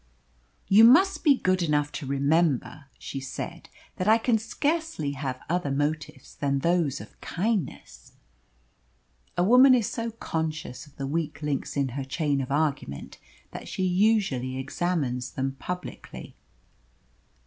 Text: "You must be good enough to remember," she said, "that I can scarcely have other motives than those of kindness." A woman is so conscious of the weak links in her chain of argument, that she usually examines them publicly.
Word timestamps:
"You 0.67 0.83
must 0.83 1.23
be 1.23 1.37
good 1.37 1.61
enough 1.61 1.91
to 1.91 2.07
remember," 2.07 2.85
she 2.97 3.19
said, 3.19 3.69
"that 3.97 4.07
I 4.07 4.17
can 4.17 4.39
scarcely 4.39 5.11
have 5.11 5.39
other 5.47 5.69
motives 5.69 6.33
than 6.37 6.57
those 6.57 6.99
of 6.99 7.21
kindness." 7.21 8.13
A 9.37 9.43
woman 9.43 9.75
is 9.75 9.85
so 9.87 10.09
conscious 10.09 10.87
of 10.87 10.95
the 10.95 11.05
weak 11.05 11.43
links 11.43 11.77
in 11.77 11.89
her 11.89 12.03
chain 12.03 12.41
of 12.41 12.51
argument, 12.51 13.19
that 13.51 13.67
she 13.67 13.83
usually 13.83 14.57
examines 14.57 15.29
them 15.29 15.51
publicly. 15.59 16.35